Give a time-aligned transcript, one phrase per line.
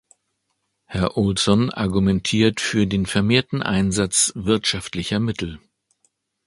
[0.85, 5.59] Herr Olsson argumentiert für den vermehrten Einsatz wirtschaftlicher Mittel.